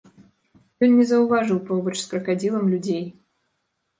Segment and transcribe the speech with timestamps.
[0.85, 3.05] Ён не заўважыў побач з кракадзілам людзей.